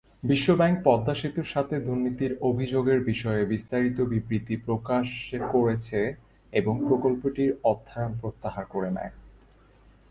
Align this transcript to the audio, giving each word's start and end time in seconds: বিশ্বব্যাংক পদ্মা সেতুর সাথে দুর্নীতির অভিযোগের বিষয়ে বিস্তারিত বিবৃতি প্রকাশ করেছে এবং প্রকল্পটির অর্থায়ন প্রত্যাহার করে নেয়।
বিশ্বব্যাংক 0.23 0.75
পদ্মা 0.83 1.13
সেতুর 1.13 1.47
সাথে 1.53 1.75
দুর্নীতির 1.79 2.33
অভিযোগের 2.41 2.99
বিষয়ে 3.01 3.43
বিস্তারিত 3.45 3.97
বিবৃতি 4.11 4.55
প্রকাশ 4.65 5.07
করেছে 5.51 5.99
এবং 6.53 6.73
প্রকল্পটির 6.87 7.51
অর্থায়ন 7.63 8.11
প্রত্যাহার 8.21 8.65
করে 8.65 8.89
নেয়। 8.91 9.13